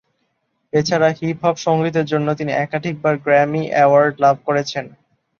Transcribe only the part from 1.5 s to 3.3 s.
সঙ্গীতের জন্য তিনি একাধিকবার